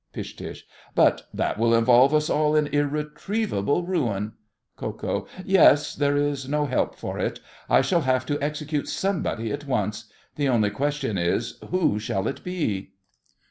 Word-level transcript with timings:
PISH. 0.13 0.65
But 0.95 1.27
that 1.31 1.59
will 1.59 1.75
involve 1.75 2.11
us 2.15 2.27
all 2.27 2.55
in 2.55 2.65
irretrievable 2.65 3.83
ruin! 3.85 4.31
KO. 4.75 5.27
Yes. 5.45 5.93
There 5.93 6.17
is 6.17 6.49
no 6.49 6.65
help 6.65 6.95
for 6.95 7.19
it, 7.19 7.39
I 7.69 7.81
shall 7.81 8.01
have 8.01 8.25
to 8.25 8.41
execute 8.43 8.87
somebody 8.87 9.51
at 9.51 9.67
once. 9.67 10.05
The 10.37 10.49
only 10.49 10.71
question 10.71 11.19
is, 11.19 11.59
who 11.69 11.99
shall 11.99 12.27
it 12.27 12.43
be? 12.43 12.93